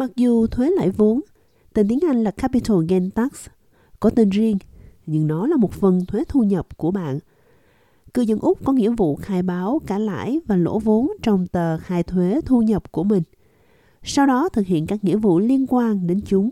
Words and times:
Mặc 0.00 0.10
dù 0.16 0.46
thuế 0.46 0.70
lãi 0.70 0.90
vốn, 0.90 1.20
tên 1.74 1.88
tiếng 1.88 1.98
Anh 2.08 2.24
là 2.24 2.30
Capital 2.30 2.76
Gain 2.88 3.10
Tax, 3.10 3.30
có 4.00 4.10
tên 4.10 4.30
riêng, 4.30 4.58
nhưng 5.06 5.26
nó 5.26 5.46
là 5.46 5.56
một 5.56 5.72
phần 5.72 6.06
thuế 6.06 6.24
thu 6.28 6.42
nhập 6.42 6.76
của 6.76 6.90
bạn. 6.90 7.18
Cư 8.14 8.22
dân 8.22 8.38
Úc 8.38 8.64
có 8.64 8.72
nghĩa 8.72 8.90
vụ 8.90 9.16
khai 9.16 9.42
báo 9.42 9.80
cả 9.86 9.98
lãi 9.98 10.40
và 10.46 10.56
lỗ 10.56 10.78
vốn 10.78 11.10
trong 11.22 11.46
tờ 11.46 11.78
khai 11.78 12.02
thuế 12.02 12.40
thu 12.46 12.62
nhập 12.62 12.92
của 12.92 13.04
mình. 13.04 13.22
Sau 14.02 14.26
đó 14.26 14.48
thực 14.48 14.66
hiện 14.66 14.86
các 14.86 15.04
nghĩa 15.04 15.16
vụ 15.16 15.38
liên 15.38 15.66
quan 15.68 16.06
đến 16.06 16.20
chúng. 16.26 16.50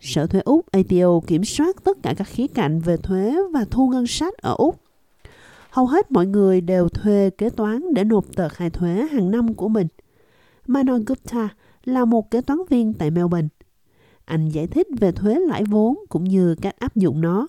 Sở 0.00 0.26
thuế 0.26 0.40
Úc 0.40 0.66
ATO 0.70 1.20
kiểm 1.26 1.44
soát 1.44 1.84
tất 1.84 1.98
cả 2.02 2.14
các 2.16 2.28
khía 2.28 2.46
cạnh 2.46 2.80
về 2.80 2.96
thuế 2.96 3.36
và 3.52 3.64
thu 3.70 3.88
ngân 3.88 4.06
sách 4.06 4.34
ở 4.34 4.54
Úc. 4.58 4.80
Hầu 5.70 5.86
hết 5.86 6.12
mọi 6.12 6.26
người 6.26 6.60
đều 6.60 6.88
thuê 6.88 7.30
kế 7.30 7.50
toán 7.50 7.94
để 7.94 8.04
nộp 8.04 8.36
tờ 8.36 8.48
khai 8.48 8.70
thuế 8.70 9.06
hàng 9.12 9.30
năm 9.30 9.54
của 9.54 9.68
mình. 9.68 9.86
Manon 10.66 11.04
Gupta 11.04 11.48
là 11.88 12.04
một 12.04 12.30
kế 12.30 12.40
toán 12.40 12.58
viên 12.70 12.94
tại 12.94 13.10
Melbourne. 13.10 13.48
Anh 14.24 14.48
giải 14.48 14.66
thích 14.66 14.86
về 15.00 15.12
thuế 15.12 15.34
lãi 15.48 15.64
vốn 15.64 15.96
cũng 16.08 16.24
như 16.24 16.54
cách 16.62 16.74
áp 16.78 16.96
dụng 16.96 17.20
nó. 17.20 17.46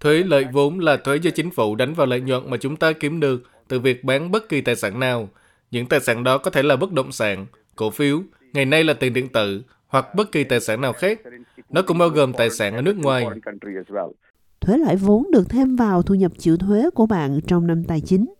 Thuế 0.00 0.22
lợi 0.22 0.44
vốn 0.52 0.78
là 0.78 0.96
thuế 0.96 1.16
do 1.16 1.30
chính 1.34 1.50
phủ 1.50 1.74
đánh 1.74 1.94
vào 1.94 2.06
lợi 2.06 2.20
nhuận 2.20 2.50
mà 2.50 2.56
chúng 2.56 2.76
ta 2.76 2.92
kiếm 2.92 3.20
được 3.20 3.42
từ 3.68 3.80
việc 3.80 4.04
bán 4.04 4.30
bất 4.30 4.48
kỳ 4.48 4.60
tài 4.60 4.76
sản 4.76 5.00
nào. 5.00 5.28
Những 5.70 5.86
tài 5.86 6.00
sản 6.00 6.24
đó 6.24 6.38
có 6.38 6.50
thể 6.50 6.62
là 6.62 6.76
bất 6.76 6.92
động 6.92 7.12
sản, 7.12 7.46
cổ 7.76 7.90
phiếu, 7.90 8.22
ngày 8.52 8.64
nay 8.64 8.84
là 8.84 8.94
tiền 8.94 9.12
điện 9.12 9.28
tử 9.28 9.62
hoặc 9.86 10.14
bất 10.14 10.32
kỳ 10.32 10.44
tài 10.44 10.60
sản 10.60 10.80
nào 10.80 10.92
khác. 10.92 11.20
Nó 11.70 11.82
cũng 11.82 11.98
bao 11.98 12.08
gồm 12.08 12.32
tài 12.32 12.50
sản 12.50 12.74
ở 12.74 12.82
nước 12.82 12.96
ngoài. 12.96 13.26
Thuế 14.60 14.78
lãi 14.78 14.96
vốn 14.96 15.30
được 15.32 15.44
thêm 15.48 15.76
vào 15.76 16.02
thu 16.02 16.14
nhập 16.14 16.32
chịu 16.38 16.56
thuế 16.56 16.90
của 16.94 17.06
bạn 17.06 17.40
trong 17.46 17.66
năm 17.66 17.84
tài 17.84 18.00
chính, 18.00 18.34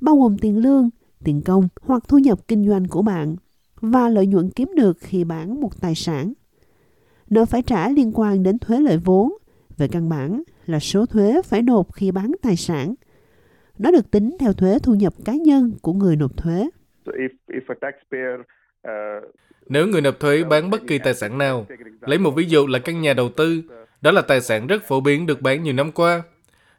bao 0.00 0.16
gồm 0.16 0.38
tiền 0.38 0.58
lương, 0.58 0.90
tiền 1.24 1.42
công 1.44 1.68
hoặc 1.80 2.02
thu 2.08 2.18
nhập 2.18 2.38
kinh 2.48 2.68
doanh 2.68 2.88
của 2.88 3.02
bạn 3.02 3.36
và 3.80 4.08
lợi 4.08 4.26
nhuận 4.26 4.50
kiếm 4.50 4.70
được 4.76 4.96
khi 5.00 5.24
bán 5.24 5.60
một 5.60 5.80
tài 5.80 5.94
sản. 5.94 6.32
Nợ 7.30 7.44
phải 7.44 7.62
trả 7.62 7.88
liên 7.88 8.12
quan 8.14 8.42
đến 8.42 8.58
thuế 8.58 8.80
lợi 8.80 8.98
vốn, 8.98 9.32
về 9.76 9.88
căn 9.88 10.08
bản 10.08 10.42
là 10.66 10.80
số 10.80 11.06
thuế 11.06 11.42
phải 11.44 11.62
nộp 11.62 11.92
khi 11.92 12.10
bán 12.10 12.32
tài 12.42 12.56
sản. 12.56 12.94
Nó 13.78 13.90
được 13.90 14.10
tính 14.10 14.36
theo 14.40 14.52
thuế 14.52 14.78
thu 14.78 14.94
nhập 14.94 15.14
cá 15.24 15.32
nhân 15.34 15.72
của 15.82 15.92
người 15.92 16.16
nộp 16.16 16.36
thuế. 16.36 16.68
Nếu 19.68 19.86
người 19.86 20.00
nộp 20.00 20.20
thuế 20.20 20.44
bán 20.44 20.70
bất 20.70 20.80
kỳ 20.86 20.98
tài 20.98 21.14
sản 21.14 21.38
nào, 21.38 21.66
lấy 22.00 22.18
một 22.18 22.30
ví 22.30 22.44
dụ 22.44 22.66
là 22.66 22.78
căn 22.78 23.00
nhà 23.00 23.14
đầu 23.14 23.28
tư, 23.28 23.62
đó 24.00 24.10
là 24.10 24.22
tài 24.22 24.40
sản 24.40 24.66
rất 24.66 24.82
phổ 24.88 25.00
biến 25.00 25.26
được 25.26 25.40
bán 25.40 25.62
nhiều 25.62 25.74
năm 25.74 25.92
qua. 25.92 26.22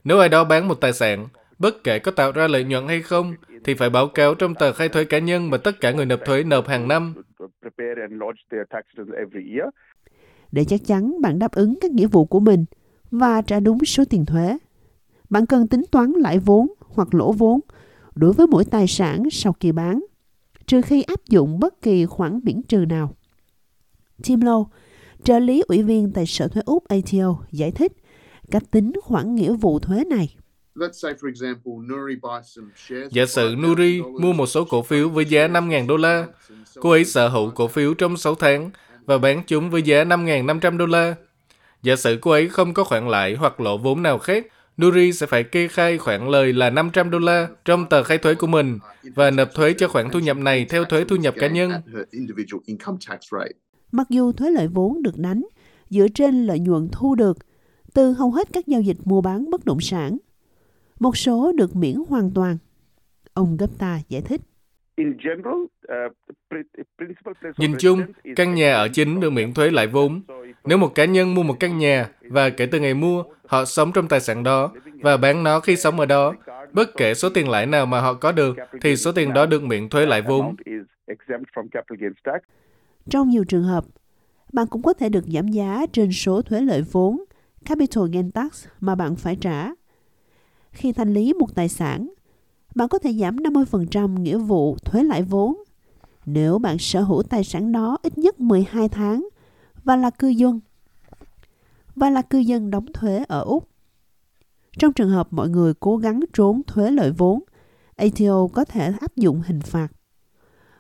Nếu 0.04 0.20
ai 0.20 0.30
đó 0.30 0.44
bán 0.44 0.68
một 0.68 0.82
tài 0.82 0.94
sản, 0.94 1.28
bất 1.60 1.84
kể 1.84 2.00
có 2.00 2.12
tạo 2.12 2.32
ra 2.32 2.48
lợi 2.48 2.64
nhuận 2.64 2.88
hay 2.88 3.02
không, 3.02 3.34
thì 3.64 3.74
phải 3.74 3.90
báo 3.90 4.08
cáo 4.08 4.36
trong 4.36 4.56
tờ 4.56 4.74
khai 4.74 4.90
thuế 4.90 5.04
cá 5.04 5.20
nhân 5.20 5.50
mà 5.50 5.58
tất 5.58 5.82
cả 5.82 5.92
người 5.92 6.06
nộp 6.06 6.20
thuế 6.26 6.44
nộp 6.44 6.68
hàng 6.68 6.88
năm. 6.88 7.14
Để 10.52 10.66
chắc 10.66 10.86
chắn 10.86 11.22
bạn 11.22 11.40
đáp 11.40 11.52
ứng 11.52 11.76
các 11.82 11.92
nghĩa 11.92 12.08
vụ 12.08 12.26
của 12.26 12.40
mình 12.40 12.66
và 13.12 13.42
trả 13.42 13.60
đúng 13.60 13.86
số 13.86 14.04
tiền 14.10 14.26
thuế, 14.26 14.58
bạn 15.30 15.46
cần 15.46 15.68
tính 15.68 15.84
toán 15.92 16.12
lãi 16.12 16.40
vốn 16.40 16.68
hoặc 16.80 17.14
lỗ 17.14 17.32
vốn 17.32 17.60
đối 18.16 18.34
với 18.34 18.48
mỗi 18.48 18.66
tài 18.66 18.88
sản 18.88 19.24
sau 19.32 19.54
khi 19.60 19.72
bán, 19.72 20.06
trừ 20.66 20.82
khi 20.82 21.02
áp 21.02 21.26
dụng 21.30 21.60
bất 21.60 21.82
kỳ 21.82 22.06
khoản 22.06 22.40
miễn 22.44 22.64
trừ 22.64 22.86
nào. 22.90 23.14
Tim 24.24 24.40
Low, 24.40 24.66
trợ 25.24 25.40
lý 25.40 25.64
ủy 25.68 25.84
viên 25.84 26.12
tại 26.12 26.26
Sở 26.26 26.48
Thuế 26.48 26.62
Úc 26.66 26.88
ATO, 26.88 27.40
giải 27.52 27.72
thích 27.72 27.92
cách 28.52 28.64
tính 28.72 28.94
khoản 29.04 29.36
nghĩa 29.36 29.54
vụ 29.54 29.80
thuế 29.80 30.04
này. 30.04 30.36
Giả 33.12 33.26
sử 33.26 33.56
Nuri 33.58 34.02
mua 34.02 34.34
một 34.34 34.46
số 34.46 34.66
cổ 34.66 34.82
phiếu 34.82 35.10
với 35.10 35.26
giá 35.26 35.48
5.000 35.48 35.88
đô 35.88 35.98
la. 35.98 36.28
Cô 36.80 36.90
ấy 36.90 37.06
sở 37.06 37.28
hữu 37.28 37.50
cổ 37.50 37.68
phiếu 37.68 37.94
trong 37.94 38.18
6 38.18 38.36
tháng 38.36 38.72
và 39.06 39.18
bán 39.18 39.44
chúng 39.48 39.70
với 39.70 39.82
giá 39.82 40.04
5.500 40.04 40.78
đô 40.78 40.86
la. 40.86 41.16
Giả 41.84 41.96
sử 41.96 42.18
cô 42.22 42.32
ấy 42.32 42.50
không 42.50 42.74
có 42.74 42.84
khoản 42.84 43.08
lãi 43.10 43.36
hoặc 43.36 43.60
lỗ 43.60 43.78
vốn 43.78 44.04
nào 44.04 44.20
khác, 44.20 44.46
Nuri 44.82 45.14
sẽ 45.14 45.26
phải 45.26 45.44
kê 45.44 45.68
khai 45.68 45.98
khoản 45.98 46.30
lời 46.30 46.54
là 46.54 46.70
500 46.70 47.10
đô 47.10 47.20
la 47.20 47.48
trong 47.66 47.86
tờ 47.90 48.04
khai 48.04 48.18
thuế 48.18 48.36
của 48.36 48.48
mình 48.48 48.80
và 49.16 49.32
nộp 49.32 49.54
thuế 49.54 49.74
cho 49.74 49.88
khoản 49.88 50.10
thu 50.10 50.20
nhập 50.20 50.38
này 50.38 50.66
theo 50.70 50.86
thuế 50.86 51.06
thu 51.06 51.16
nhập 51.16 51.34
cá 51.38 51.48
nhân. 51.48 51.72
Mặc 53.92 54.08
dù 54.10 54.32
thuế 54.32 54.50
lợi 54.50 54.68
vốn 54.68 55.02
được 55.02 55.18
đánh 55.18 55.44
dựa 55.90 56.08
trên 56.14 56.46
lợi 56.46 56.60
nhuận 56.60 56.90
thu 56.92 57.16
được 57.16 57.38
từ 57.94 58.12
hầu 58.12 58.32
hết 58.32 58.48
các 58.54 58.68
giao 58.68 58.82
dịch 58.82 58.98
mua 59.06 59.22
bán 59.22 59.50
bất 59.50 59.66
động 59.66 59.82
sản, 59.82 60.18
một 61.00 61.18
số 61.18 61.52
được 61.56 61.76
miễn 61.76 61.96
hoàn 62.10 62.32
toàn. 62.32 62.58
Ông 63.34 63.58
Gupta 63.58 64.00
giải 64.10 64.22
thích. 64.22 64.42
Nhìn 67.58 67.76
chung, 67.80 68.02
căn 68.36 68.56
nhà 68.56 68.74
ở 68.74 68.88
chính 68.94 69.20
được 69.20 69.30
miễn 69.30 69.54
thuế 69.54 69.72
lãi 69.72 69.88
vốn. 69.88 70.22
Nếu 70.66 70.78
một 70.78 70.96
cá 70.96 71.06
nhân 71.06 71.36
mua 71.36 71.44
một 71.44 71.60
căn 71.60 71.78
nhà 71.78 72.10
và 72.22 72.50
kể 72.50 72.66
từ 72.66 72.80
ngày 72.80 72.94
mua, 72.94 73.24
họ 73.46 73.66
sống 73.66 73.92
trong 73.94 74.08
tài 74.08 74.20
sản 74.20 74.44
đó 74.44 74.72
và 75.02 75.18
bán 75.18 75.44
nó 75.44 75.60
khi 75.60 75.76
sống 75.76 76.00
ở 76.00 76.06
đó, 76.06 76.34
bất 76.74 76.90
kể 76.98 77.14
số 77.14 77.30
tiền 77.30 77.50
lãi 77.50 77.66
nào 77.66 77.86
mà 77.86 78.02
họ 78.02 78.14
có 78.14 78.32
được, 78.32 78.56
thì 78.82 78.96
số 78.96 79.12
tiền 79.12 79.34
đó 79.34 79.46
được 79.46 79.64
miễn 79.64 79.90
thuế 79.90 80.06
lãi 80.06 80.22
vốn. 80.22 80.56
Trong 83.10 83.30
nhiều 83.30 83.44
trường 83.44 83.64
hợp, 83.64 83.86
bạn 84.54 84.68
cũng 84.68 84.82
có 84.82 84.94
thể 84.94 85.10
được 85.10 85.26
giảm 85.28 85.48
giá 85.48 85.86
trên 85.94 86.12
số 86.12 86.42
thuế 86.42 86.62
lợi 86.62 86.82
vốn, 86.92 87.24
capital 87.66 88.04
gain 88.14 88.32
tax 88.32 88.68
mà 88.80 88.96
bạn 88.96 89.16
phải 89.16 89.36
trả. 89.36 89.70
Khi 90.76 90.92
thanh 90.92 91.14
lý 91.14 91.34
một 91.34 91.56
tài 91.56 91.70
sản, 91.70 92.10
bạn 92.76 92.90
có 92.90 93.00
thể 93.00 93.14
giảm 93.14 93.36
50% 93.36 94.20
nghĩa 94.20 94.38
vụ 94.38 94.78
thuế 94.86 95.04
lãi 95.04 95.24
vốn 95.24 95.56
nếu 96.26 96.60
bạn 96.60 96.78
sở 96.80 97.02
hữu 97.02 97.24
tài 97.24 97.44
sản 97.44 97.72
đó 97.72 97.98
ít 98.04 98.18
nhất 98.18 98.40
12 98.40 98.90
tháng 98.90 99.28
và 99.84 99.96
là 99.96 100.10
cư 100.10 100.28
dân 100.28 100.60
và 101.96 102.10
là 102.10 102.22
cư 102.22 102.38
dân 102.38 102.72
đóng 102.72 102.86
thuế 102.94 103.24
ở 103.28 103.42
Úc. 103.42 103.70
Trong 104.78 104.94
trường 104.94 105.10
hợp 105.10 105.28
mọi 105.32 105.50
người 105.50 105.74
cố 105.74 105.98
gắng 105.98 106.20
trốn 106.34 106.62
thuế 106.68 106.92
lợi 106.92 107.12
vốn, 107.12 107.44
ATO 107.96 108.48
có 108.54 108.66
thể 108.66 108.94
áp 109.02 109.16
dụng 109.16 109.42
hình 109.46 109.62
phạt. 109.62 109.88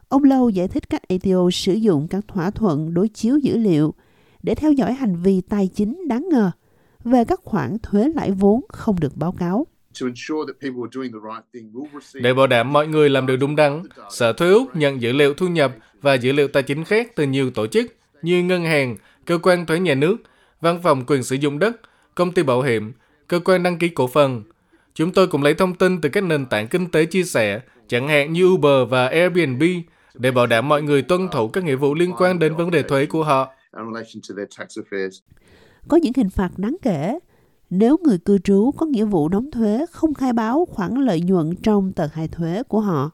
Ông 0.07 0.23
Lâu 0.23 0.49
giải 0.49 0.67
thích 0.67 0.89
cách 0.89 1.01
ATO 1.07 1.49
sử 1.53 1.73
dụng 1.73 2.07
các 2.07 2.27
thỏa 2.27 2.51
thuận 2.51 2.93
đối 2.93 3.07
chiếu 3.07 3.37
dữ 3.37 3.57
liệu 3.57 3.93
để 4.43 4.55
theo 4.55 4.71
dõi 4.71 4.93
hành 4.93 5.15
vi 5.15 5.41
tài 5.41 5.67
chính 5.67 6.07
đáng 6.07 6.29
ngờ 6.31 6.51
về 7.03 7.25
các 7.25 7.39
khoản 7.43 7.77
thuế 7.83 8.09
lãi 8.15 8.31
vốn 8.31 8.61
không 8.69 8.99
được 8.99 9.17
báo 9.17 9.31
cáo. 9.31 9.65
Để 12.13 12.33
bảo 12.33 12.47
đảm 12.47 12.73
mọi 12.73 12.87
người 12.87 13.09
làm 13.09 13.25
được 13.25 13.35
đúng 13.35 13.55
đắn, 13.55 13.83
Sở 14.09 14.33
Thuế 14.33 14.49
Úc 14.51 14.75
nhận 14.75 15.01
dữ 15.01 15.11
liệu 15.11 15.33
thu 15.33 15.47
nhập 15.47 15.75
và 16.01 16.13
dữ 16.13 16.31
liệu 16.31 16.47
tài 16.47 16.63
chính 16.63 16.83
khác 16.83 17.15
từ 17.15 17.23
nhiều 17.23 17.51
tổ 17.51 17.67
chức 17.67 17.95
như 18.21 18.43
ngân 18.43 18.65
hàng, 18.65 18.97
cơ 19.25 19.37
quan 19.37 19.65
thuế 19.65 19.79
nhà 19.79 19.95
nước, 19.95 20.17
văn 20.61 20.79
phòng 20.83 21.03
quyền 21.07 21.23
sử 21.23 21.35
dụng 21.35 21.59
đất, 21.59 21.75
công 22.15 22.31
ty 22.31 22.43
bảo 22.43 22.61
hiểm, 22.61 22.93
cơ 23.27 23.39
quan 23.39 23.63
đăng 23.63 23.77
ký 23.77 23.89
cổ 23.89 24.07
phần. 24.07 24.43
Chúng 24.93 25.11
tôi 25.11 25.27
cũng 25.27 25.43
lấy 25.43 25.53
thông 25.53 25.75
tin 25.75 26.01
từ 26.01 26.09
các 26.09 26.23
nền 26.23 26.45
tảng 26.45 26.67
kinh 26.67 26.91
tế 26.91 27.05
chia 27.05 27.23
sẻ, 27.23 27.61
chẳng 27.87 28.07
hạn 28.07 28.33
như 28.33 28.45
Uber 28.47 28.89
và 28.89 29.07
Airbnb, 29.07 29.63
để 30.13 30.31
bảo 30.31 30.47
đảm 30.47 30.67
mọi 30.67 30.81
người 30.81 31.01
tuân 31.01 31.27
thủ 31.31 31.47
các 31.47 31.63
nghĩa 31.63 31.75
vụ 31.75 31.93
liên 31.93 32.11
quan 32.17 32.39
đến 32.39 32.55
vấn 32.55 32.71
đề 32.71 32.83
thuế 32.83 33.05
của 33.05 33.23
họ. 33.23 33.53
Có 35.87 35.97
những 35.97 36.13
hình 36.17 36.29
phạt 36.29 36.49
đáng 36.57 36.75
kể 36.81 37.19
nếu 37.69 37.97
người 38.03 38.17
cư 38.17 38.37
trú 38.37 38.71
có 38.77 38.85
nghĩa 38.85 39.05
vụ 39.05 39.29
đóng 39.29 39.51
thuế 39.51 39.85
không 39.91 40.13
khai 40.13 40.33
báo 40.33 40.65
khoản 40.65 40.95
lợi 40.95 41.21
nhuận 41.21 41.55
trong 41.63 41.93
tờ 41.93 42.07
khai 42.07 42.27
thuế 42.27 42.63
của 42.63 42.79
họ. 42.79 43.11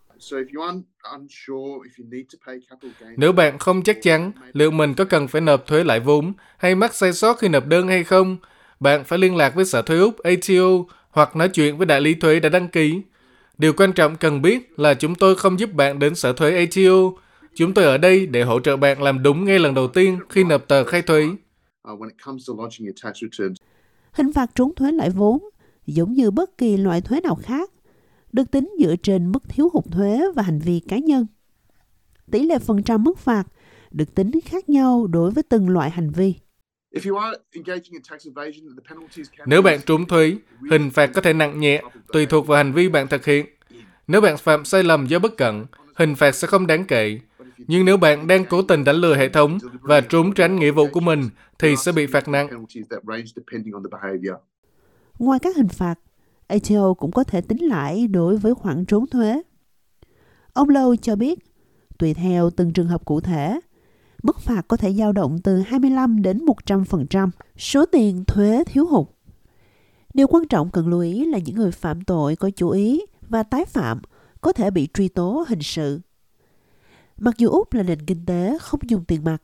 Nếu 3.18 3.31
bạn 3.31 3.57
không 3.57 3.83
chắc 3.83 3.98
chắn 4.01 4.31
liệu 4.53 4.71
mình 4.71 4.94
có 4.94 5.06
cần 5.06 5.27
phải 5.27 5.42
nộp 5.42 5.68
thuế 5.68 5.83
lãi 5.83 6.00
vốn 6.00 6.33
hay 6.57 6.75
mắc 6.75 6.94
sai 6.94 7.13
sót 7.13 7.33
khi 7.39 7.48
nộp 7.48 7.68
đơn 7.68 7.88
hay 7.88 8.03
không, 8.03 8.38
bạn 8.80 9.03
phải 9.03 9.19
liên 9.19 9.36
lạc 9.36 9.56
với 9.56 9.65
Sở 9.65 9.81
Thuế 9.81 10.00
Úc 10.00 10.19
ATO 10.19 10.69
hoặc 11.09 11.36
nói 11.36 11.50
chuyện 11.50 11.77
với 11.77 11.86
đại 11.86 12.01
lý 12.01 12.13
thuế 12.13 12.39
đã 12.39 12.50
đăng 12.50 12.68
ký. 12.68 13.01
Điều 13.57 13.74
quan 13.74 13.94
trọng 13.94 14.15
cần 14.15 14.42
biết 14.42 14.80
là 14.80 14.94
chúng 14.94 15.15
tôi 15.15 15.36
không 15.36 15.59
giúp 15.59 15.74
bạn 15.74 16.00
đến 16.00 16.15
Sở 16.15 16.33
Thuế 16.33 16.57
ATO. 16.57 17.12
Chúng 17.56 17.74
tôi 17.74 17.86
ở 17.86 17.98
đây 17.98 18.25
để 18.25 18.44
hỗ 18.44 18.59
trợ 18.59 18.77
bạn 18.77 19.01
làm 19.01 19.24
đúng 19.24 19.45
ngay 19.45 19.59
lần 19.59 19.74
đầu 19.74 19.88
tiên 19.88 20.19
khi 20.30 20.44
nộp 20.44 20.68
tờ 20.68 20.83
khai 20.83 21.01
thuế. 21.01 21.25
Hình 24.12 24.34
phạt 24.34 24.52
trốn 24.56 24.75
thuế 24.75 24.92
lãi 24.92 25.10
vốn, 25.10 25.50
giống 25.86 26.13
như 26.13 26.31
bất 26.31 26.58
kỳ 26.58 26.78
loại 26.78 27.02
thuế 27.02 27.22
nào 27.22 27.36
khác, 27.36 27.72
được 28.34 28.52
tính 28.52 28.74
dựa 28.80 28.96
trên 29.04 29.31
mức 29.31 29.44
thiếu 29.50 29.69
hụt 29.74 29.84
thuế 29.92 30.22
và 30.36 30.44
hành 30.44 30.60
vi 30.60 30.80
cá 30.80 30.98
nhân. 30.98 31.28
tỷ 32.31 32.44
lệ 32.44 32.60
phần 32.60 32.84
trăm 32.84 33.04
mức 33.04 33.19
phạt 33.19 33.44
được 33.92 34.16
tính 34.16 34.31
khác 34.46 34.69
nhau 34.69 35.08
đối 35.08 35.31
với 35.31 35.44
từng 35.44 35.69
loại 35.69 35.90
hành 35.90 36.10
vi. 36.12 36.36
Nếu 39.46 39.62
bạn 39.62 39.80
trốn 39.86 40.06
thuế, 40.06 40.36
hình 40.72 40.90
phạt 40.90 41.12
có 41.13 41.22
thể 41.22 41.34
nặng 41.34 41.60
nhẹ, 41.60 41.81
tùy 42.13 42.25
thuộc 42.25 42.48
vào 42.48 42.58
hành 42.58 42.74
vi 42.74 42.90
bạn 42.90 43.08
thực 43.08 43.25
hiện. 43.25 43.46
Nếu 44.08 44.22
bạn 44.22 44.38
phạm 44.38 44.66
sai 44.66 44.84
lầm 44.84 45.08
do 45.08 45.19
bất 45.19 45.38
cẩn, 45.38 45.66
hình 45.96 46.16
phạt 46.16 46.31
sẽ 46.31 46.48
không 46.48 46.68
đáng 46.68 46.86
kể. 46.86 47.19
Nhưng 47.68 47.86
nếu 47.86 47.98
bạn 47.98 48.28
đang 48.28 48.46
cố 48.46 48.62
tình 48.62 48.84
đánh 48.84 48.96
lừa 48.96 49.16
hệ 49.16 49.30
thống 49.30 49.58
và 49.81 50.02
trốn 50.02 50.34
tránh 50.34 50.60
nghĩa 50.60 50.72
vụ 50.72 50.88
của 50.92 51.00
mình, 51.00 51.30
thì 51.60 51.75
sẽ 51.75 51.92
bị 51.92 52.06
phạt 52.06 52.28
nặng. 52.28 52.66
Ngoài 55.19 55.40
các 55.40 55.56
hình 55.56 55.68
phạt, 55.68 55.96
ATO 56.48 56.94
cũng 56.94 57.12
có 57.12 57.24
thể 57.24 57.42
tính 57.42 57.66
lãi 57.66 58.08
đối 58.08 58.38
với 58.38 58.56
khoản 58.56 58.86
trốn 58.86 59.08
thuế. 59.08 59.42
Ông 60.54 60.69
Lâu 60.69 60.96
cho 60.96 61.16
biết, 61.16 61.40
tùy 62.00 62.13
theo 62.13 62.50
từng 62.50 62.74
trường 62.74 62.88
hợp 62.88 63.06
cụ 63.06 63.22
thể, 63.22 63.60
mức 64.24 64.40
phạt 64.40 64.62
có 64.68 64.78
thể 64.78 64.94
dao 64.94 65.12
động 65.12 65.40
từ 65.44 65.60
25 65.60 66.22
đến 66.22 66.46
100% 66.66 67.30
số 67.58 67.86
tiền 67.86 68.24
thuế 68.28 68.63
thiếu 68.63 68.86
hụt. 68.86 69.08
Điều 70.13 70.28
quan 70.28 70.48
trọng 70.48 70.69
cần 70.69 70.88
lưu 70.88 71.02
ý 71.02 71.25
là 71.25 71.38
những 71.38 71.56
người 71.56 71.72
phạm 71.72 72.02
tội 72.02 72.36
có 72.36 72.50
chủ 72.50 72.69
ý 72.69 73.02
và 73.30 73.44
tái 73.44 73.66
phạm 73.66 74.02
có 74.42 74.54
thể 74.54 74.72
bị 74.72 74.88
truy 74.94 75.08
tố 75.08 75.46
hình 75.48 75.62
sự. 75.62 76.00
Mặc 77.24 77.38
dù 77.38 77.50
Úc 77.50 77.74
là 77.74 77.84
nền 77.84 78.00
kinh 78.02 78.26
tế 78.26 78.58
không 78.62 78.80
dùng 78.84 79.06
tiền 79.06 79.24
mặt, 79.24 79.38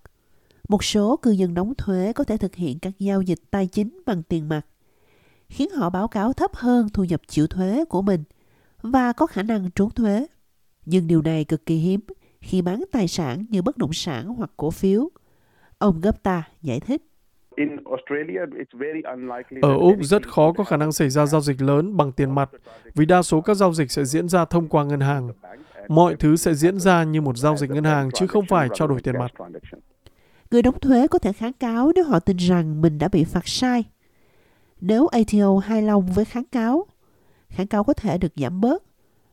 một 0.69 0.83
số 0.83 1.17
cư 1.17 1.31
dân 1.31 1.53
đóng 1.53 1.73
thuế 1.77 2.13
có 2.13 2.23
thể 2.23 2.37
thực 2.37 2.55
hiện 2.55 2.79
các 2.79 2.93
giao 2.99 3.21
dịch 3.21 3.39
tài 3.51 3.67
chính 3.67 4.01
bằng 4.05 4.23
tiền 4.23 4.49
mặt, 4.49 4.61
khiến 5.49 5.69
họ 5.69 5.89
báo 5.89 6.07
cáo 6.07 6.33
thấp 6.33 6.51
hơn 6.55 6.87
thu 6.93 7.03
nhập 7.03 7.21
chịu 7.27 7.47
thuế 7.47 7.85
của 7.85 8.01
mình 8.01 8.23
và 8.81 9.13
có 9.13 9.27
khả 9.27 9.43
năng 9.43 9.71
trốn 9.71 9.89
thuế. 9.89 10.27
Nhưng 10.85 11.07
điều 11.07 11.21
này 11.21 11.45
cực 11.45 11.65
kỳ 11.65 11.75
hiếm 11.75 11.99
khi 12.41 12.61
bán 12.61 12.83
tài 12.91 13.07
sản 13.07 13.45
như 13.49 13.61
bất 13.61 13.77
động 13.77 13.93
sản 13.93 14.25
hoặc 14.27 14.51
cổ 14.57 14.71
phiếu. 14.71 15.09
Ông 15.77 16.01
Gupta 16.01 16.43
giải 16.61 16.79
thích. 16.79 17.01
Ở 19.61 19.77
Úc 19.77 19.97
rất 20.01 20.27
khó 20.27 20.53
có 20.53 20.63
khả 20.63 20.77
năng 20.77 20.91
xảy 20.91 21.09
ra 21.09 21.25
giao 21.25 21.41
dịch 21.41 21.61
lớn 21.61 21.97
bằng 21.97 22.11
tiền 22.11 22.35
mặt 22.35 22.49
vì 22.95 23.05
đa 23.05 23.21
số 23.21 23.41
các 23.41 23.53
giao 23.53 23.73
dịch 23.73 23.91
sẽ 23.91 24.05
diễn 24.05 24.29
ra 24.29 24.45
thông 24.45 24.67
qua 24.67 24.83
ngân 24.83 24.99
hàng. 24.99 25.29
Mọi 25.89 26.15
thứ 26.15 26.35
sẽ 26.35 26.53
diễn 26.53 26.79
ra 26.79 27.03
như 27.03 27.21
một 27.21 27.37
giao 27.37 27.57
dịch 27.57 27.69
ngân 27.69 27.83
hàng 27.83 28.09
chứ 28.13 28.27
không 28.27 28.45
phải 28.49 28.69
trao 28.73 28.87
đổi 28.87 29.01
tiền 29.01 29.15
mặt. 29.19 29.31
Người 30.51 30.61
đóng 30.61 30.79
thuế 30.79 31.07
có 31.07 31.19
thể 31.19 31.33
kháng 31.33 31.53
cáo 31.53 31.91
nếu 31.95 32.03
họ 32.03 32.19
tin 32.19 32.37
rằng 32.37 32.81
mình 32.81 32.97
đã 32.97 33.07
bị 33.07 33.23
phạt 33.23 33.47
sai. 33.47 33.83
Nếu 34.81 35.07
ATO 35.07 35.57
hài 35.57 35.81
lòng 35.81 36.07
với 36.13 36.25
kháng 36.25 36.45
cáo, 36.51 36.85
kháng 37.49 37.67
cáo 37.67 37.83
có 37.83 37.93
thể 37.93 38.17
được 38.17 38.35
giảm 38.35 38.61
bớt 38.61 38.83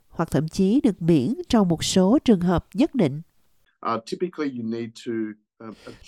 hoặc 0.09 0.31
thậm 0.31 0.49
chí 0.49 0.81
được 0.81 1.03
miễn 1.03 1.35
trong 1.49 1.69
một 1.69 1.85
số 1.85 2.19
trường 2.25 2.41
hợp 2.41 2.67
nhất 2.75 2.95
định. 2.95 3.23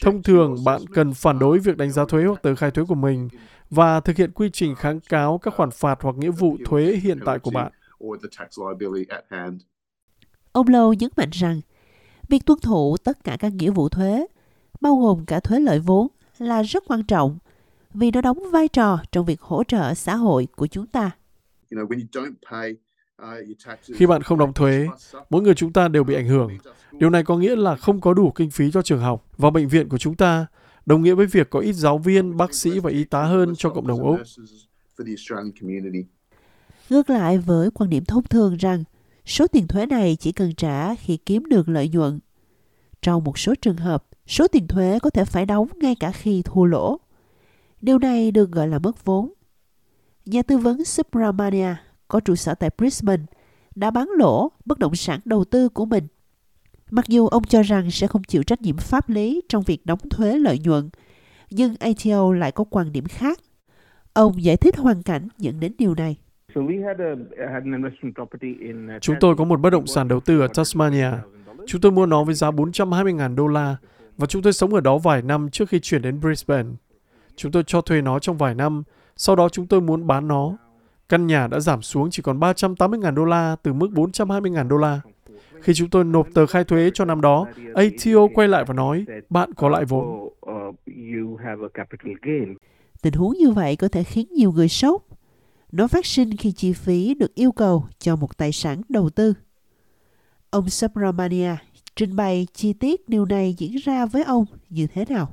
Thông 0.02 0.22
thường, 0.22 0.56
bạn 0.64 0.80
cần 0.94 1.14
phản 1.14 1.38
đối 1.38 1.58
việc 1.58 1.76
đánh 1.76 1.90
giá 1.92 2.04
thuế 2.08 2.24
hoặc 2.24 2.42
tờ 2.42 2.54
khai 2.54 2.70
thuế 2.70 2.84
của 2.88 2.94
mình 2.94 3.28
và 3.70 4.00
thực 4.00 4.16
hiện 4.16 4.30
quy 4.30 4.50
trình 4.52 4.74
kháng 4.74 5.00
cáo 5.00 5.38
các 5.38 5.54
khoản 5.54 5.70
phạt 5.70 5.98
hoặc 6.02 6.16
nghĩa 6.16 6.30
vụ 6.30 6.56
thuế 6.64 6.96
hiện 7.02 7.18
tại 7.24 7.38
của 7.38 7.50
bạn. 7.50 7.72
Ông 10.56 10.68
Lâu 10.68 10.92
nhấn 10.92 11.10
mạnh 11.16 11.28
rằng, 11.32 11.60
việc 12.28 12.44
tuân 12.46 12.58
thủ 12.60 12.96
tất 13.04 13.24
cả 13.24 13.36
các 13.40 13.52
nghĩa 13.52 13.70
vụ 13.70 13.88
thuế, 13.88 14.26
bao 14.80 14.96
gồm 14.96 15.24
cả 15.26 15.40
thuế 15.40 15.60
lợi 15.60 15.78
vốn, 15.78 16.08
là 16.38 16.62
rất 16.62 16.84
quan 16.86 17.04
trọng 17.04 17.38
vì 17.94 18.10
nó 18.10 18.20
đóng 18.20 18.38
vai 18.52 18.68
trò 18.68 18.98
trong 19.12 19.26
việc 19.26 19.40
hỗ 19.40 19.64
trợ 19.64 19.94
xã 19.94 20.16
hội 20.16 20.48
của 20.56 20.66
chúng 20.66 20.86
ta. 20.86 21.10
Khi 23.94 24.06
bạn 24.06 24.22
không 24.22 24.38
đóng 24.38 24.52
thuế, 24.52 24.86
mỗi 25.30 25.42
người 25.42 25.54
chúng 25.54 25.72
ta 25.72 25.88
đều 25.88 26.04
bị 26.04 26.14
ảnh 26.14 26.28
hưởng. 26.28 26.58
Điều 26.92 27.10
này 27.10 27.24
có 27.24 27.36
nghĩa 27.36 27.56
là 27.56 27.76
không 27.76 28.00
có 28.00 28.14
đủ 28.14 28.30
kinh 28.30 28.50
phí 28.50 28.70
cho 28.70 28.82
trường 28.82 29.00
học 29.00 29.26
và 29.36 29.50
bệnh 29.50 29.68
viện 29.68 29.88
của 29.88 29.98
chúng 29.98 30.14
ta, 30.14 30.46
đồng 30.86 31.02
nghĩa 31.02 31.14
với 31.14 31.26
việc 31.26 31.50
có 31.50 31.60
ít 31.60 31.72
giáo 31.72 31.98
viên, 31.98 32.36
bác 32.36 32.54
sĩ 32.54 32.78
và 32.78 32.90
y 32.90 33.04
tá 33.04 33.22
hơn 33.22 33.54
cho 33.56 33.70
cộng 33.70 33.86
đồng 33.86 34.02
Úc. 34.02 34.18
Ngược 36.90 37.10
lại 37.10 37.38
với 37.38 37.70
quan 37.70 37.90
điểm 37.90 38.04
thông 38.04 38.24
thường 38.24 38.56
rằng 38.56 38.84
số 39.26 39.46
tiền 39.46 39.68
thuế 39.68 39.86
này 39.86 40.16
chỉ 40.16 40.32
cần 40.32 40.54
trả 40.54 40.94
khi 40.94 41.16
kiếm 41.16 41.44
được 41.46 41.68
lợi 41.68 41.88
nhuận. 41.88 42.20
Trong 43.02 43.24
một 43.24 43.38
số 43.38 43.54
trường 43.54 43.76
hợp, 43.76 44.04
số 44.26 44.48
tiền 44.48 44.68
thuế 44.68 44.98
có 44.98 45.10
thể 45.10 45.24
phải 45.24 45.46
đóng 45.46 45.68
ngay 45.76 45.94
cả 45.94 46.12
khi 46.12 46.42
thua 46.42 46.64
lỗ. 46.64 47.00
Điều 47.80 47.98
này 47.98 48.30
được 48.30 48.50
gọi 48.50 48.68
là 48.68 48.78
mất 48.78 49.04
vốn. 49.04 49.32
Nhà 50.26 50.42
tư 50.42 50.58
vấn 50.58 50.84
Subramania 50.84 51.74
có 52.08 52.20
trụ 52.20 52.34
sở 52.34 52.54
tại 52.54 52.70
Brisbane 52.78 53.22
đã 53.74 53.90
bán 53.90 54.08
lỗ 54.18 54.50
bất 54.64 54.78
động 54.78 54.94
sản 54.94 55.20
đầu 55.24 55.44
tư 55.44 55.68
của 55.68 55.84
mình. 55.84 56.06
Mặc 56.90 57.08
dù 57.08 57.26
ông 57.26 57.44
cho 57.44 57.62
rằng 57.62 57.90
sẽ 57.90 58.06
không 58.06 58.22
chịu 58.22 58.42
trách 58.42 58.62
nhiệm 58.62 58.76
pháp 58.76 59.08
lý 59.08 59.40
trong 59.48 59.62
việc 59.62 59.86
đóng 59.86 59.98
thuế 60.10 60.38
lợi 60.38 60.58
nhuận, 60.58 60.90
nhưng 61.50 61.74
ATO 61.76 62.32
lại 62.32 62.52
có 62.52 62.64
quan 62.64 62.92
điểm 62.92 63.04
khác. 63.06 63.40
Ông 64.12 64.44
giải 64.44 64.56
thích 64.56 64.76
hoàn 64.76 65.02
cảnh 65.02 65.28
dẫn 65.38 65.60
đến 65.60 65.72
điều 65.78 65.94
này. 65.94 66.16
Chúng 69.00 69.16
tôi 69.20 69.36
có 69.36 69.44
một 69.44 69.60
bất 69.60 69.70
động 69.70 69.86
sản 69.86 70.08
đầu 70.08 70.20
tư 70.20 70.40
ở 70.40 70.48
Tasmania. 70.54 71.10
Chúng 71.66 71.80
tôi 71.80 71.92
mua 71.92 72.06
nó 72.06 72.24
với 72.24 72.34
giá 72.34 72.50
420.000 72.50 73.34
đô 73.34 73.46
la 73.46 73.76
và 74.16 74.26
chúng 74.26 74.42
tôi 74.42 74.52
sống 74.52 74.74
ở 74.74 74.80
đó 74.80 74.98
vài 74.98 75.22
năm 75.22 75.48
trước 75.50 75.68
khi 75.68 75.80
chuyển 75.80 76.02
đến 76.02 76.20
Brisbane. 76.20 76.68
Chúng 77.36 77.52
tôi 77.52 77.62
cho 77.66 77.80
thuê 77.80 78.02
nó 78.02 78.18
trong 78.18 78.36
vài 78.36 78.54
năm, 78.54 78.82
sau 79.16 79.36
đó 79.36 79.48
chúng 79.48 79.66
tôi 79.66 79.80
muốn 79.80 80.06
bán 80.06 80.28
nó. 80.28 80.56
Căn 81.08 81.26
nhà 81.26 81.46
đã 81.46 81.60
giảm 81.60 81.82
xuống 81.82 82.10
chỉ 82.10 82.22
còn 82.22 82.40
380.000 82.40 83.14
đô 83.14 83.24
la 83.24 83.56
từ 83.62 83.72
mức 83.72 83.88
420.000 83.94 84.68
đô 84.68 84.76
la. 84.76 85.00
Khi 85.60 85.74
chúng 85.74 85.90
tôi 85.90 86.04
nộp 86.04 86.28
tờ 86.34 86.46
khai 86.46 86.64
thuế 86.64 86.90
cho 86.94 87.04
năm 87.04 87.20
đó, 87.20 87.46
ATO 87.74 88.26
quay 88.34 88.48
lại 88.48 88.64
và 88.66 88.74
nói, 88.74 89.04
bạn 89.30 89.50
có 89.56 89.68
lại 89.68 89.84
vốn. 89.84 90.28
Tình 93.02 93.12
huống 93.12 93.32
như 93.32 93.50
vậy 93.50 93.76
có 93.76 93.88
thể 93.88 94.04
khiến 94.04 94.26
nhiều 94.30 94.52
người 94.52 94.68
sốc. 94.68 95.05
Nó 95.72 95.86
phát 95.86 96.06
sinh 96.06 96.36
khi 96.36 96.52
chi 96.52 96.72
phí 96.72 97.14
được 97.14 97.34
yêu 97.34 97.52
cầu 97.52 97.84
cho 97.98 98.16
một 98.16 98.36
tài 98.36 98.52
sản 98.52 98.82
đầu 98.88 99.10
tư. 99.10 99.34
Ông 100.50 100.68
Subramania 100.68 101.56
trình 101.96 102.16
bày 102.16 102.46
chi 102.52 102.72
tiết 102.72 103.08
điều 103.08 103.24
này 103.24 103.54
diễn 103.58 103.76
ra 103.84 104.06
với 104.06 104.24
ông 104.24 104.44
như 104.70 104.86
thế 104.86 105.04
nào. 105.08 105.28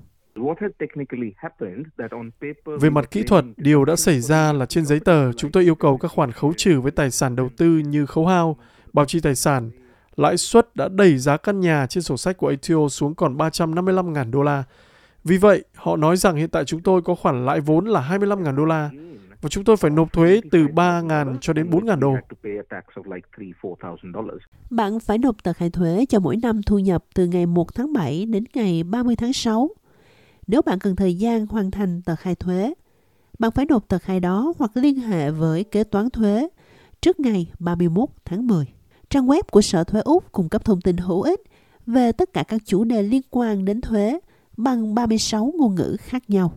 Về 2.79 2.89
mặt 2.89 3.11
kỹ 3.11 3.23
thuật, 3.23 3.45
điều 3.57 3.85
đã 3.85 3.95
xảy 3.95 4.21
ra 4.21 4.53
là 4.53 4.65
trên 4.65 4.85
giấy 4.85 4.99
tờ, 4.99 5.33
chúng 5.33 5.51
tôi 5.51 5.63
yêu 5.63 5.75
cầu 5.75 5.97
các 5.97 6.11
khoản 6.11 6.31
khấu 6.31 6.53
trừ 6.57 6.81
với 6.81 6.91
tài 6.91 7.11
sản 7.11 7.35
đầu 7.35 7.49
tư 7.57 7.67
như 7.67 8.05
khấu 8.05 8.25
hao, 8.25 8.57
bảo 8.93 9.05
trì 9.05 9.19
tài 9.19 9.35
sản. 9.35 9.71
Lãi 10.15 10.37
suất 10.37 10.75
đã 10.75 10.87
đẩy 10.87 11.17
giá 11.17 11.37
căn 11.37 11.59
nhà 11.59 11.87
trên 11.87 12.03
sổ 12.03 12.17
sách 12.17 12.37
của 12.37 12.47
ATO 12.47 12.87
xuống 12.89 13.15
còn 13.15 13.37
355.000 13.37 14.31
đô 14.31 14.41
la. 14.43 14.63
Vì 15.23 15.37
vậy, 15.37 15.63
họ 15.75 15.95
nói 15.95 16.17
rằng 16.17 16.35
hiện 16.35 16.49
tại 16.49 16.65
chúng 16.65 16.81
tôi 16.81 17.01
có 17.01 17.15
khoản 17.15 17.45
lãi 17.45 17.61
vốn 17.61 17.85
là 17.85 18.09
25.000 18.09 18.55
đô 18.55 18.65
la 18.65 18.89
và 19.43 19.49
chúng 19.49 19.63
tôi 19.63 19.77
phải 19.77 19.91
nộp 19.91 20.13
thuế 20.13 20.41
từ 20.51 20.67
3.000 20.67 21.37
cho 21.41 21.53
đến 21.53 21.69
4.000 21.69 21.99
đô. 21.99 22.15
Bạn 24.69 24.99
phải 24.99 25.17
nộp 25.17 25.43
tờ 25.43 25.53
khai 25.53 25.69
thuế 25.69 26.05
cho 26.09 26.19
mỗi 26.19 26.37
năm 26.37 26.63
thu 26.63 26.79
nhập 26.79 27.05
từ 27.15 27.25
ngày 27.25 27.45
1 27.45 27.73
tháng 27.73 27.93
7 27.93 28.25
đến 28.25 28.43
ngày 28.53 28.83
30 28.83 29.15
tháng 29.15 29.33
6. 29.33 29.69
Nếu 30.47 30.61
bạn 30.61 30.79
cần 30.79 30.95
thời 30.95 31.15
gian 31.15 31.47
hoàn 31.47 31.71
thành 31.71 32.01
tờ 32.01 32.15
khai 32.15 32.35
thuế, 32.35 32.73
bạn 33.39 33.51
phải 33.51 33.65
nộp 33.65 33.87
tờ 33.87 33.99
khai 33.99 34.19
đó 34.19 34.53
hoặc 34.59 34.71
liên 34.73 34.99
hệ 34.99 35.31
với 35.31 35.63
kế 35.63 35.83
toán 35.83 36.09
thuế 36.09 36.47
trước 37.01 37.19
ngày 37.19 37.51
31 37.59 38.09
tháng 38.25 38.47
10. 38.47 38.65
Trang 39.09 39.27
web 39.27 39.41
của 39.51 39.61
Sở 39.61 39.83
Thuế 39.83 40.01
Úc 40.01 40.31
cung 40.31 40.49
cấp 40.49 40.65
thông 40.65 40.81
tin 40.81 40.97
hữu 40.97 41.21
ích 41.21 41.41
về 41.85 42.11
tất 42.11 42.33
cả 42.33 42.43
các 42.43 42.61
chủ 42.65 42.83
đề 42.83 43.03
liên 43.03 43.21
quan 43.29 43.65
đến 43.65 43.81
thuế 43.81 44.19
bằng 44.57 44.95
36 44.95 45.51
ngôn 45.57 45.75
ngữ 45.75 45.97
khác 45.99 46.29
nhau. 46.29 46.53